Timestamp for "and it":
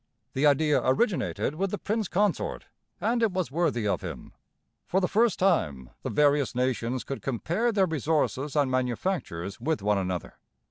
2.99-3.31